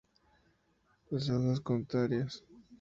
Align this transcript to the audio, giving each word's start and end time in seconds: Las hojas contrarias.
Las 1.11 1.29
hojas 1.29 1.59
contrarias. 1.59 2.43